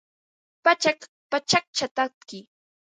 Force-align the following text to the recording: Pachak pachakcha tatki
Pachak 0.63 0.99
pachakcha 1.31 1.85
tatki 1.95 2.39